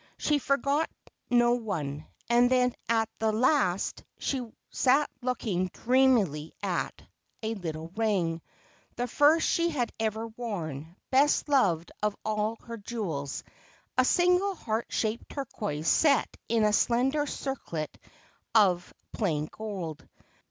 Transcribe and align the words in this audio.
She 0.17 0.39
forgot 0.39 0.89
no 1.29 1.51
one; 1.51 2.07
and 2.27 2.49
then 2.49 2.73
at 2.89 3.07
the 3.19 3.31
last 3.31 4.03
she 4.17 4.41
sat 4.71 5.11
looking 5.21 5.67
dreamily 5.67 6.55
at 6.63 7.03
a 7.43 7.53
little 7.53 7.89
ring, 7.89 8.41
the 8.95 9.05
first 9.07 9.47
she 9.47 9.69
had 9.69 9.91
ever 9.99 10.25
worn— 10.25 10.95
best 11.11 11.47
loved 11.49 11.91
of 12.01 12.15
all 12.25 12.55
her 12.63 12.77
jewels, 12.77 13.43
a 13.95 14.03
single 14.03 14.55
heart 14.55 14.87
shaped 14.89 15.29
turquoise 15.33 15.87
set 15.87 16.35
in 16.49 16.63
a 16.63 16.73
slender 16.73 17.27
circlet 17.27 17.95
of 18.55 18.91
plain 19.13 19.47
gold. 19.51 20.09